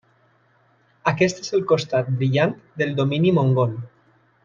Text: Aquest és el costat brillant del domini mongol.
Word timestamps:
Aquest 1.11 1.43
és 1.45 1.53
el 1.59 1.63
costat 1.73 2.09
brillant 2.21 2.57
del 2.83 2.97
domini 3.03 3.39
mongol. 3.41 3.79